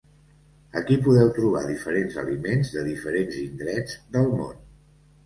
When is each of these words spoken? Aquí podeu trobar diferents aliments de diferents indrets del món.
Aquí 0.79 0.95
podeu 1.07 1.27
trobar 1.35 1.61
diferents 1.67 2.17
aliments 2.21 2.71
de 2.77 2.85
diferents 2.87 3.37
indrets 3.43 3.99
del 4.17 4.27
món. 4.41 4.57